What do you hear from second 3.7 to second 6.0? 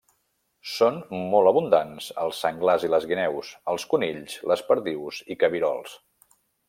els conills, les perdius i cabirols.